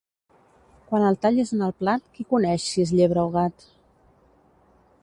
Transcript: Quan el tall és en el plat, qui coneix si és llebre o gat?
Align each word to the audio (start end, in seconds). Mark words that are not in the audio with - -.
Quan 0.91 1.05
el 1.09 1.17
tall 1.25 1.37
és 1.43 1.51
en 1.57 1.61
el 1.67 1.75
plat, 1.83 2.09
qui 2.17 2.27
coneix 2.35 2.67
si 2.71 2.87
és 2.87 2.95
llebre 3.01 3.27
o 3.29 3.31
gat? 3.39 3.71